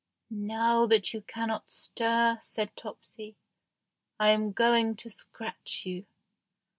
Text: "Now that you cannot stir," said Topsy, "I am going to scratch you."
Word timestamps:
"Now 0.33 0.87
that 0.87 1.13
you 1.13 1.21
cannot 1.21 1.69
stir," 1.69 2.39
said 2.41 2.75
Topsy, 2.75 3.35
"I 4.19 4.29
am 4.31 4.51
going 4.51 4.95
to 4.95 5.11
scratch 5.11 5.85
you." 5.85 6.07